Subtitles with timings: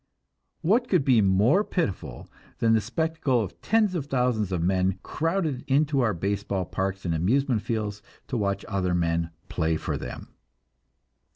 [0.61, 5.63] What could foe more pitiful than the spectacle of tens of thousands of men crowding
[5.67, 10.29] into our baseball parks and amusement fields to watch other men play for them!